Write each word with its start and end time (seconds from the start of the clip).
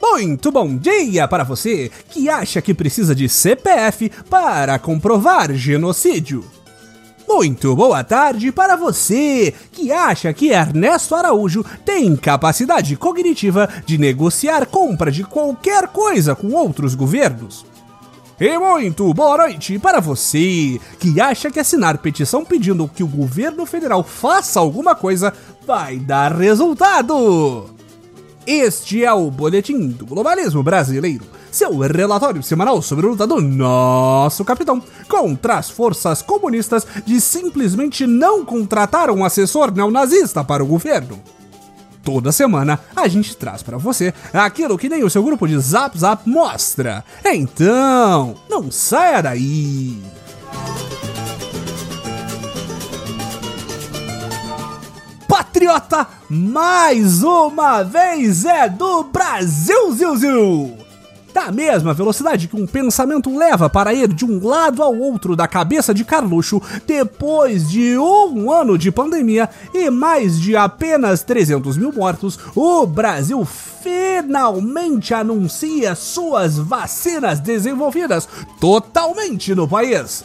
Muito 0.00 0.52
bom 0.52 0.76
dia 0.76 1.26
para 1.26 1.42
você 1.42 1.90
que 2.10 2.28
acha 2.28 2.60
que 2.60 2.74
precisa 2.74 3.14
de 3.14 3.28
CPF 3.28 4.10
para 4.28 4.78
comprovar 4.78 5.52
genocídio. 5.54 6.44
Muito 7.26 7.74
boa 7.74 8.04
tarde 8.04 8.52
para 8.52 8.76
você 8.76 9.54
que 9.72 9.90
acha 9.90 10.32
que 10.34 10.50
Ernesto 10.50 11.14
Araújo 11.14 11.64
tem 11.84 12.14
capacidade 12.14 12.94
cognitiva 12.94 13.68
de 13.86 13.96
negociar 13.96 14.66
compra 14.66 15.10
de 15.10 15.24
qualquer 15.24 15.88
coisa 15.88 16.34
com 16.34 16.52
outros 16.52 16.94
governos. 16.94 17.71
E 18.40 18.58
muito 18.58 19.12
boa 19.14 19.36
noite 19.36 19.78
para 19.78 20.00
você 20.00 20.80
que 20.98 21.20
acha 21.20 21.50
que 21.50 21.60
assinar 21.60 21.98
petição 21.98 22.44
pedindo 22.44 22.88
que 22.88 23.04
o 23.04 23.06
governo 23.06 23.64
federal 23.66 24.02
faça 24.02 24.58
alguma 24.58 24.94
coisa 24.94 25.32
vai 25.66 25.98
dar 25.98 26.32
resultado. 26.32 27.70
Este 28.44 29.04
é 29.04 29.12
o 29.12 29.30
Boletim 29.30 29.90
do 29.90 30.04
Globalismo 30.04 30.62
Brasileiro, 30.62 31.24
seu 31.52 31.78
relatório 31.78 32.42
semanal 32.42 32.82
sobre 32.82 33.06
a 33.06 33.10
luta 33.10 33.26
do 33.26 33.40
nosso 33.40 34.44
capitão 34.44 34.82
contra 35.08 35.58
as 35.58 35.70
forças 35.70 36.22
comunistas 36.22 36.84
de 37.06 37.20
simplesmente 37.20 38.06
não 38.06 38.44
contratar 38.44 39.10
um 39.10 39.24
assessor 39.24 39.70
neonazista 39.70 40.42
para 40.42 40.64
o 40.64 40.66
governo. 40.66 41.20
Toda 42.02 42.32
semana 42.32 42.80
a 42.96 43.06
gente 43.06 43.36
traz 43.36 43.62
para 43.62 43.78
você 43.78 44.12
aquilo 44.32 44.76
que 44.78 44.88
nem 44.88 45.04
o 45.04 45.10
seu 45.10 45.22
grupo 45.22 45.46
de 45.46 45.58
Zap 45.58 45.96
Zap 45.98 46.28
mostra. 46.28 47.04
Então, 47.24 48.34
não 48.48 48.70
saia 48.70 49.22
daí! 49.22 50.00
patriota, 55.52 56.06
mais 56.28 57.22
uma 57.22 57.82
vez 57.82 58.44
é 58.44 58.68
do 58.68 59.04
Brasil, 59.04 59.92
ziu, 59.92 60.16
ziu. 60.16 60.81
Da 61.32 61.50
mesma 61.50 61.94
velocidade 61.94 62.46
que 62.46 62.56
um 62.56 62.66
pensamento 62.66 63.34
leva 63.36 63.70
para 63.70 63.94
ir 63.94 64.08
de 64.08 64.24
um 64.24 64.46
lado 64.46 64.82
ao 64.82 64.94
outro 64.94 65.34
da 65.34 65.48
cabeça 65.48 65.94
de 65.94 66.04
Carluxo 66.04 66.60
depois 66.86 67.70
de 67.70 67.96
um 67.96 68.50
ano 68.50 68.76
de 68.76 68.90
pandemia 68.90 69.48
e 69.72 69.88
mais 69.88 70.38
de 70.38 70.56
apenas 70.56 71.22
300 71.22 71.76
mil 71.76 71.92
mortos, 71.92 72.38
o 72.54 72.86
Brasil 72.86 73.46
finalmente 73.82 75.14
anuncia 75.14 75.94
suas 75.94 76.58
vacinas 76.58 77.40
desenvolvidas 77.40 78.28
totalmente 78.60 79.54
no 79.54 79.66
país 79.66 80.24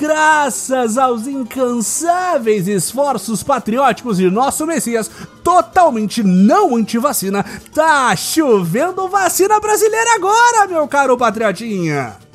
graças 0.00 0.96
aos 0.96 1.26
incansáveis 1.26 2.66
esforços 2.66 3.42
patrióticos 3.42 4.16
de 4.16 4.30
nosso 4.30 4.66
Messias, 4.66 5.10
totalmente 5.44 6.22
não 6.22 6.74
anti-vacina, 6.74 7.44
tá 7.74 8.16
chovendo 8.16 9.08
vacina 9.08 9.60
brasileira 9.60 10.14
agora, 10.14 10.66
meu 10.66 10.88
caro 10.88 11.18
patriotinha! 11.18 12.29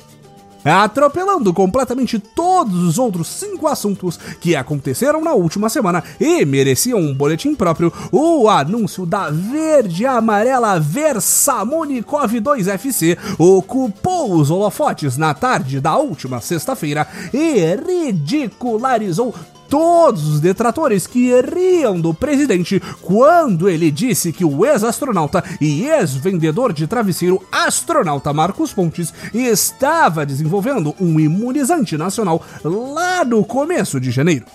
Atropelando 0.72 1.52
completamente 1.52 2.18
todos 2.18 2.82
os 2.82 2.98
outros 2.98 3.28
cinco 3.28 3.66
assuntos 3.66 4.18
que 4.40 4.56
aconteceram 4.56 5.22
na 5.22 5.32
última 5.32 5.68
semana 5.68 6.02
e 6.20 6.44
mereciam 6.44 6.98
um 6.98 7.14
boletim 7.14 7.54
próprio, 7.54 7.92
o 8.10 8.48
anúncio 8.48 9.06
da 9.06 9.30
verde 9.30 10.04
amarela 10.06 10.78
Versamonikov 10.78 12.32
2FC 12.32 13.16
ocupou 13.38 14.34
os 14.34 14.50
holofotes 14.50 15.16
na 15.16 15.34
tarde 15.34 15.80
da 15.80 15.96
última 15.96 16.40
sexta-feira 16.40 17.06
e 17.32 17.74
ridicularizou 17.76 19.34
todos 19.68 20.26
os 20.28 20.40
detratores 20.40 21.06
que 21.06 21.32
riam 21.40 22.00
do 22.00 22.12
presidente 22.12 22.80
quando 23.02 23.68
ele 23.68 23.90
disse 23.90 24.32
que 24.32 24.44
o 24.44 24.64
ex-astronauta 24.64 25.42
e 25.60 25.86
ex-vendedor 25.86 26.72
de 26.72 26.86
travesseiro 26.86 27.42
astronauta 27.50 28.32
Marcos 28.32 28.72
Pontes 28.72 29.12
estava 29.32 30.26
desenvolvendo 30.26 30.94
um 31.00 31.18
imunizante 31.18 31.96
nacional 31.96 32.42
lá 32.64 33.24
no 33.24 33.44
começo 33.44 34.00
de 34.00 34.10
janeiro 34.10 34.46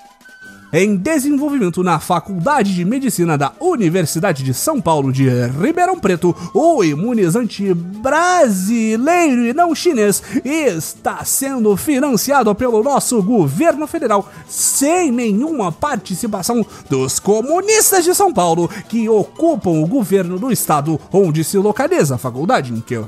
em 0.74 0.96
desenvolvimento 0.96 1.84
na 1.84 2.00
Faculdade 2.00 2.74
de 2.74 2.86
Medicina 2.86 3.38
da 3.38 3.52
Universidade 3.60 4.44
de 4.44 4.54
São 4.54 4.80
Paulo 4.80 5.12
de 5.12 5.30
Ribeirão 5.30 6.00
Preto, 6.00 6.36
o 6.54 6.84
imunizante 6.84 7.74
brasileiro 7.74 9.46
e 9.46 9.54
não 9.54 9.76
chinês 9.76 10.24
está 10.46 11.26
sendo 11.26 11.76
financiado 11.76 12.54
pelo 12.56 12.84
nosso 12.84 13.22
governo 13.22 13.86
federal 13.86 14.30
sem 14.48 15.12
nenhuma 15.12 15.72
participação 15.72 16.66
dos 16.90 17.20
comunistas 17.20 18.06
de 18.06 18.16
São 18.16 18.34
Paulo 18.34 18.70
que 18.88 19.10
ocupam 19.10 19.72
o 19.72 19.88
governo 19.88 20.40
do 20.40 20.52
estado 20.52 21.00
onde 21.12 21.44
se 21.44 21.58
localiza 21.58 22.16
a 22.16 22.18
faculdade 22.18 22.74
em 22.74 22.80
que 22.80 23.02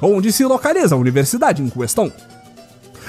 onde 0.00 0.32
se 0.32 0.44
localiza 0.44 0.94
a 0.94 0.98
universidade 0.98 1.62
em 1.62 1.68
questão. 1.68 2.12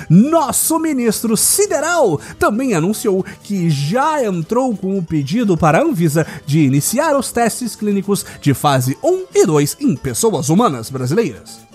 Nosso 0.09 0.80
ministro 0.80 1.36
Sideral 1.38 2.19
também 2.38 2.74
anunciou 2.74 3.25
que 3.44 3.69
já 3.69 4.24
entrou 4.24 4.75
com 4.75 4.97
o 4.97 5.03
pedido 5.03 5.58
para 5.58 5.80
a 5.80 5.84
Anvisa 5.84 6.25
de 6.46 6.59
iniciar 6.59 7.16
os 7.16 7.31
testes 7.31 7.75
clínicos 7.75 8.25
de 8.41 8.53
fase 8.53 8.97
1 9.03 9.24
e 9.34 9.46
2 9.46 9.78
em 9.80 9.96
pessoas 9.96 10.50
humanas 10.50 10.90
brasileiras. 10.90 11.74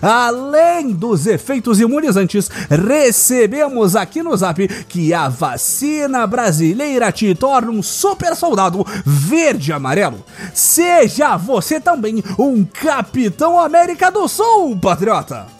Além 0.00 0.92
dos 0.92 1.26
efeitos 1.26 1.80
imunizantes, 1.80 2.48
recebemos 2.68 3.96
aqui 3.96 4.22
no 4.22 4.36
Zap 4.36 4.66
que 4.88 5.12
a 5.12 5.28
vacina 5.28 6.26
brasileira 6.26 7.10
te 7.10 7.34
torna 7.34 7.70
um 7.70 7.82
super 7.82 8.36
soldado 8.36 8.86
verde 9.04 9.72
amarelo. 9.72 10.24
Seja 10.54 11.36
você 11.36 11.80
também 11.80 12.22
um 12.38 12.64
Capitão 12.64 13.58
América 13.58 14.10
do 14.10 14.28
Sul, 14.28 14.78
patriota! 14.78 15.59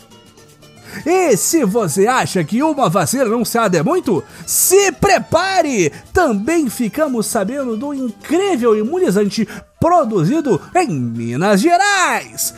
E 1.05 1.37
se 1.37 1.65
você 1.65 2.07
acha 2.07 2.43
que 2.45 2.63
uma 2.63 2.89
vacina 2.89 3.45
se 3.45 3.59
adé 3.59 3.83
muito, 3.83 4.23
se 4.47 4.93
prepare! 4.93 5.93
Também 6.13 6.69
ficamos 6.69 7.27
sabendo 7.27 7.77
do 7.77 7.95
incrível 7.95 8.77
imunizante 8.77 9.47
produzido 9.79 10.61
em 10.75 10.89
Minas 10.89 11.61
Gerais 11.61 12.55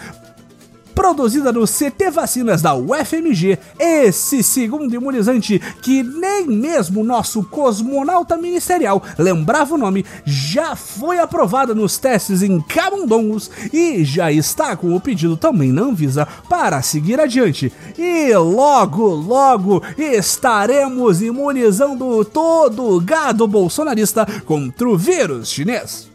produzida 0.94 1.52
no 1.52 1.66
CT 1.66 2.10
Vacinas 2.10 2.62
da 2.62 2.74
UFMG, 2.74 3.58
esse 3.78 4.42
segundo 4.42 4.94
imunizante 4.94 5.58
que 5.82 6.02
nem 6.02 6.46
mesmo 6.46 7.04
nosso 7.04 7.42
cosmonauta 7.44 8.36
ministerial 8.36 9.02
lembrava 9.18 9.74
o 9.74 9.78
nome, 9.78 10.04
já 10.24 10.76
foi 10.76 11.18
aprovada 11.18 11.74
nos 11.74 11.98
testes 11.98 12.42
em 12.42 12.60
camundongos 12.60 13.50
e 13.72 14.04
já 14.04 14.30
está 14.30 14.76
com 14.76 14.94
o 14.94 15.00
pedido 15.00 15.36
também 15.36 15.72
na 15.72 15.82
Anvisa 15.82 16.26
para 16.48 16.82
seguir 16.82 17.20
adiante. 17.20 17.72
E 17.98 18.34
logo, 18.34 19.06
logo 19.08 19.82
estaremos 19.96 21.22
imunizando 21.22 22.24
todo 22.24 22.84
o 22.84 23.00
gado 23.00 23.46
bolsonarista 23.46 24.26
contra 24.44 24.88
o 24.88 24.96
vírus 24.96 25.50
chinês. 25.50 26.10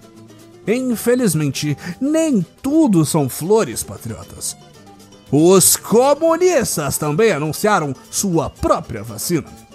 Infelizmente, 0.68 1.78
nem 2.02 2.46
tudo 2.62 3.06
são 3.06 3.30
flores, 3.30 3.84
patriotas. 3.84 4.58
Os 5.32 5.76
comunistas 5.76 6.98
também 6.98 7.32
anunciaram 7.32 7.94
sua 8.10 8.50
própria 8.50 9.04
vacina. 9.04 9.68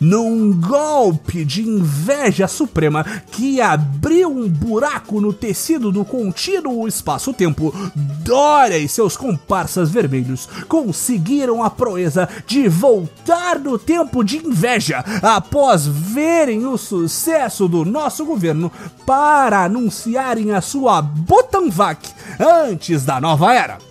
Num 0.00 0.52
golpe 0.52 1.44
de 1.44 1.62
inveja 1.68 2.46
suprema 2.46 3.04
que 3.32 3.60
abriu 3.60 4.30
um 4.30 4.48
buraco 4.48 5.20
no 5.20 5.32
tecido 5.32 5.90
do 5.90 6.04
contínuo 6.04 6.86
espaço-tempo, 6.86 7.74
Dória 8.22 8.78
e 8.78 8.88
seus 8.88 9.16
comparsas 9.16 9.90
vermelhos 9.90 10.48
conseguiram 10.68 11.64
a 11.64 11.70
proeza 11.70 12.28
de 12.46 12.68
voltar 12.68 13.58
no 13.58 13.76
tempo 13.76 14.22
de 14.22 14.36
inveja 14.36 15.04
após 15.20 15.84
verem 15.86 16.64
o 16.64 16.78
sucesso 16.78 17.66
do 17.66 17.84
nosso 17.84 18.24
governo 18.24 18.70
para 19.04 19.64
anunciarem 19.64 20.52
a 20.52 20.60
sua 20.60 21.02
Butanvac 21.02 22.08
antes 22.38 23.04
da 23.04 23.20
nova 23.20 23.52
era 23.52 23.87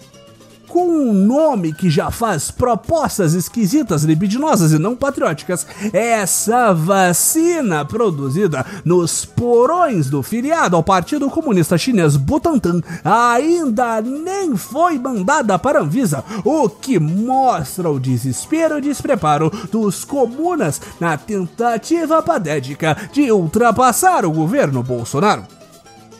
com 0.67 0.87
um 0.87 1.13
nome 1.13 1.73
que 1.73 1.89
já 1.89 2.11
faz 2.11 2.51
propostas 2.51 3.33
esquisitas, 3.33 4.03
libidinosas 4.03 4.71
e 4.71 4.77
não 4.77 4.95
patrióticas, 4.95 5.65
essa 5.93 6.73
vacina 6.73 7.85
produzida 7.85 8.65
nos 8.83 9.25
porões 9.25 10.09
do 10.09 10.21
filiado 10.21 10.75
ao 10.75 10.83
Partido 10.83 11.29
Comunista 11.29 11.77
Chinês 11.77 12.15
Butantan 12.15 12.81
ainda 13.03 14.01
nem 14.01 14.55
foi 14.55 14.99
mandada 14.99 15.57
para 15.57 15.79
a 15.79 15.81
Anvisa, 15.81 16.23
o 16.43 16.69
que 16.69 16.99
mostra 16.99 17.89
o 17.89 17.99
desespero 17.99 18.77
e 18.77 18.81
despreparo 18.81 19.51
dos 19.71 20.03
comunas 20.03 20.81
na 20.99 21.17
tentativa 21.17 22.21
padédica 22.21 22.97
de 23.11 23.31
ultrapassar 23.31 24.25
o 24.25 24.31
governo 24.31 24.83
Bolsonaro. 24.83 25.56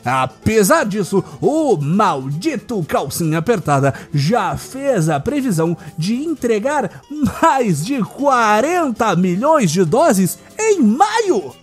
Apesar 0.04 0.84
disso, 0.84 1.22
o 1.40 1.76
maldito 1.76 2.82
calcinha 2.84 3.38
apertada 3.38 3.92
já 4.12 4.56
fez 4.56 5.08
a 5.08 5.20
previsão 5.20 5.76
de 5.96 6.14
entregar 6.14 7.02
mais 7.42 7.84
de 7.84 8.02
40 8.02 9.16
milhões 9.16 9.70
de 9.70 9.84
doses 9.84 10.38
em 10.58 10.80
maio. 10.80 11.54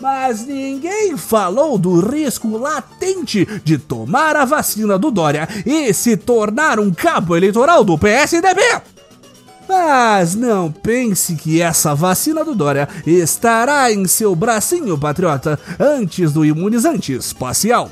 Mas 0.00 0.46
ninguém 0.46 1.16
falou 1.16 1.76
do 1.76 2.00
risco 2.00 2.56
latente 2.56 3.44
de 3.64 3.78
tomar 3.78 4.36
a 4.36 4.44
vacina 4.44 4.96
do 4.96 5.10
Dória 5.10 5.48
e 5.66 5.92
se 5.92 6.16
tornar 6.16 6.78
um 6.78 6.92
cabo 6.92 7.36
eleitoral 7.36 7.82
do 7.82 7.98
PSDB. 7.98 8.62
Mas 9.68 10.34
não 10.34 10.72
pense 10.72 11.34
que 11.36 11.60
essa 11.60 11.94
vacina 11.94 12.42
do 12.42 12.54
Dória 12.54 12.88
estará 13.06 13.92
em 13.92 14.06
seu 14.06 14.34
bracinho 14.34 14.96
patriota 14.96 15.60
antes 15.78 16.32
do 16.32 16.44
imunizante 16.44 17.12
espacial. 17.12 17.90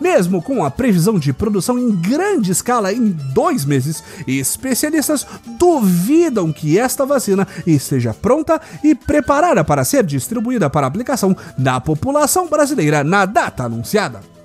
Mesmo 0.00 0.42
com 0.42 0.64
a 0.64 0.70
previsão 0.70 1.18
de 1.18 1.32
produção 1.32 1.78
em 1.78 1.90
grande 1.90 2.52
escala 2.52 2.92
em 2.92 3.10
dois 3.10 3.64
meses, 3.64 4.02
especialistas 4.26 5.26
duvidam 5.58 6.52
que 6.52 6.78
esta 6.78 7.06
vacina 7.06 7.46
esteja 7.66 8.12
pronta 8.12 8.60
e 8.82 8.94
preparada 8.94 9.64
para 9.64 9.84
ser 9.84 10.04
distribuída 10.04 10.68
para 10.68 10.86
aplicação 10.86 11.36
na 11.56 11.80
população 11.80 12.46
brasileira 12.46 13.02
na 13.02 13.24
data 13.24 13.64
anunciada. 13.64 14.35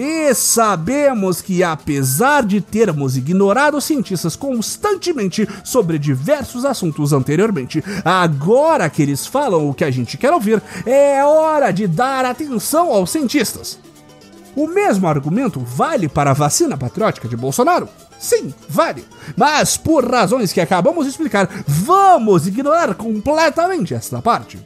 E 0.00 0.32
sabemos 0.32 1.42
que, 1.42 1.64
apesar 1.64 2.44
de 2.44 2.60
termos 2.60 3.16
ignorado 3.16 3.80
cientistas 3.80 4.36
constantemente 4.36 5.48
sobre 5.64 5.98
diversos 5.98 6.64
assuntos 6.64 7.12
anteriormente, 7.12 7.82
agora 8.04 8.88
que 8.88 9.02
eles 9.02 9.26
falam 9.26 9.68
o 9.68 9.74
que 9.74 9.82
a 9.82 9.90
gente 9.90 10.16
quer 10.16 10.32
ouvir, 10.32 10.62
é 10.86 11.24
hora 11.24 11.72
de 11.72 11.88
dar 11.88 12.24
atenção 12.24 12.92
aos 12.92 13.10
cientistas. 13.10 13.76
O 14.54 14.68
mesmo 14.68 15.08
argumento 15.08 15.58
vale 15.58 16.08
para 16.08 16.30
a 16.30 16.34
vacina 16.34 16.76
patriótica 16.76 17.26
de 17.26 17.36
Bolsonaro? 17.36 17.88
Sim, 18.20 18.54
vale. 18.68 19.04
Mas 19.36 19.76
por 19.76 20.08
razões 20.08 20.52
que 20.52 20.60
acabamos 20.60 21.06
de 21.06 21.10
explicar, 21.10 21.48
vamos 21.66 22.46
ignorar 22.46 22.94
completamente 22.94 23.94
esta 23.94 24.22
parte. 24.22 24.64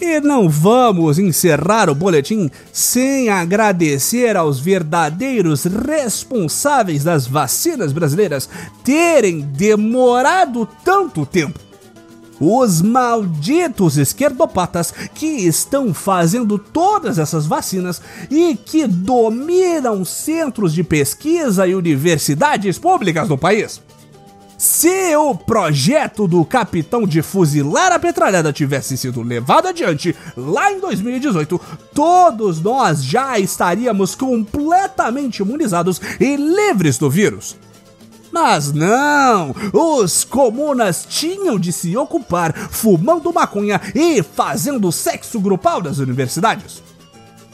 E 0.00 0.18
não 0.18 0.48
vamos 0.48 1.18
encerrar 1.18 1.90
o 1.90 1.94
boletim 1.94 2.50
sem 2.72 3.28
agradecer 3.28 4.36
aos 4.36 4.58
verdadeiros 4.58 5.64
responsáveis 5.64 7.04
das 7.04 7.26
vacinas 7.26 7.92
brasileiras 7.92 8.48
terem 8.82 9.40
demorado 9.42 10.66
tanto 10.82 11.26
tempo 11.26 11.60
os 12.40 12.80
malditos 12.80 13.98
esquerdopatas 13.98 14.92
que 15.14 15.26
estão 15.26 15.92
fazendo 15.92 16.58
todas 16.58 17.18
essas 17.18 17.46
vacinas 17.46 18.00
e 18.30 18.56
que 18.56 18.86
dominam 18.86 20.04
centros 20.06 20.72
de 20.72 20.82
pesquisa 20.82 21.66
e 21.66 21.74
universidades 21.74 22.78
públicas 22.78 23.28
no 23.28 23.36
país. 23.36 23.82
Se 24.60 25.16
o 25.16 25.34
projeto 25.34 26.28
do 26.28 26.44
capitão 26.44 27.06
de 27.06 27.22
fuzilar 27.22 27.92
a 27.92 27.98
petralhada 27.98 28.52
tivesse 28.52 28.94
sido 28.94 29.22
levado 29.22 29.68
adiante 29.68 30.14
lá 30.36 30.70
em 30.70 30.78
2018, 30.78 31.58
todos 31.94 32.60
nós 32.60 33.02
já 33.02 33.38
estaríamos 33.38 34.14
completamente 34.14 35.38
imunizados 35.38 35.98
e 36.20 36.36
livres 36.36 36.98
do 36.98 37.08
vírus. 37.08 37.56
Mas 38.30 38.70
não! 38.70 39.54
Os 39.72 40.24
comunas 40.24 41.06
tinham 41.08 41.58
de 41.58 41.72
se 41.72 41.96
ocupar 41.96 42.54
fumando 42.54 43.32
maconha 43.32 43.80
e 43.94 44.22
fazendo 44.22 44.92
sexo 44.92 45.40
grupal 45.40 45.80
das 45.80 45.96
universidades. 45.96 46.89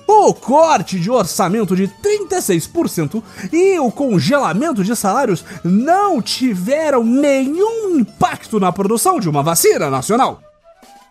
O 0.06 0.32
corte 0.32 1.00
de 1.00 1.11
orçamento 1.11 1.75
de 1.75 1.88
36% 1.88 3.23
e 3.53 3.79
o 3.79 3.91
congelamento 3.91 4.85
de 4.85 4.94
salários 4.94 5.44
não 5.64 6.23
tiveram 6.23 7.03
nenhum 7.03 7.99
impacto 7.99 8.61
na 8.61 8.70
produção 8.70 9.19
de 9.19 9.29
uma 9.29 9.43
vacina 9.43 9.91
nacional. 9.91 10.41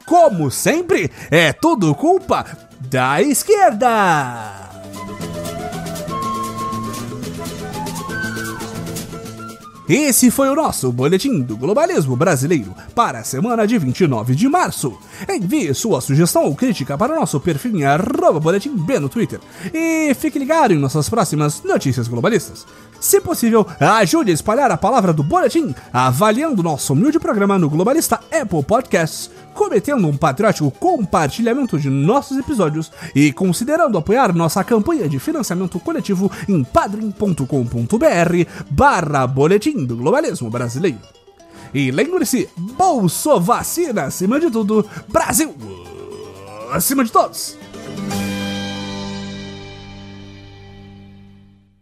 Como 0.06 0.50
sempre, 0.50 1.12
é 1.30 1.52
tudo 1.52 1.94
culpa 1.96 2.46
da 2.80 3.22
esquerda! 3.22 4.65
Esse 9.88 10.32
foi 10.32 10.50
o 10.50 10.56
nosso 10.56 10.92
Boletim 10.92 11.42
do 11.42 11.56
Globalismo 11.56 12.16
Brasileiro 12.16 12.74
para 12.96 13.20
a 13.20 13.24
semana 13.24 13.68
de 13.68 13.78
29 13.78 14.34
de 14.34 14.50
março. 14.50 14.98
Envie 15.30 15.76
sua 15.76 16.02
sugestão 16.02 16.46
ou 16.46 16.56
crítica 16.56 16.98
para 16.98 17.14
o 17.14 17.20
nosso 17.20 17.40
perfil 17.40 17.78
em 17.78 17.86
arroba 17.86 18.40
boletim 18.40 18.76
B 18.76 18.98
no 19.00 19.08
Twitter. 19.08 19.40
E 19.72 20.12
fique 20.16 20.40
ligado 20.40 20.74
em 20.74 20.80
nossas 20.80 21.08
próximas 21.08 21.62
notícias 21.62 22.08
globalistas. 22.08 22.66
Se 23.00 23.22
possível, 23.22 23.68
ajude 23.80 24.32
a 24.32 24.34
espalhar 24.34 24.72
a 24.72 24.78
palavra 24.78 25.14
do 25.14 25.22
Boletim, 25.22 25.76
avaliando 25.94 26.64
nosso 26.64 26.94
humilde 26.94 27.20
programa 27.20 27.60
no 27.60 27.70
Globalista 27.70 28.20
Apple 28.32 28.64
Podcasts, 28.64 29.30
cometendo 29.54 30.08
um 30.08 30.18
patriótico 30.18 30.72
compartilhamento 30.72 31.78
de 31.78 31.90
nossos 31.90 32.38
episódios 32.38 32.92
e 33.14 33.32
considerando 33.32 33.98
apoiar 33.98 34.34
nossa 34.34 34.64
campanha 34.64 35.08
de 35.08 35.20
financiamento 35.20 35.80
coletivo 35.80 36.32
em 36.50 36.64
padrim.com.br 36.64 37.46
barra 38.72 39.28
Boletim 39.28 39.75
do 39.84 39.98
Globalismo 39.98 40.50
Brasileiro. 40.50 41.00
E 41.74 41.92
lembre-se, 41.92 42.48
Bolso 42.56 43.40
Vacina 43.40 44.04
acima 44.04 44.40
de 44.40 44.50
tudo, 44.50 44.86
Brasil 45.08 45.54
acima 46.72 47.04
de 47.04 47.12
todos! 47.12 47.58